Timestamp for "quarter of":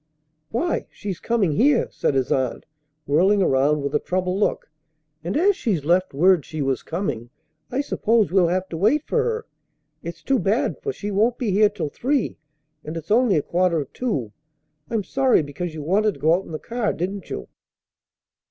13.43-13.93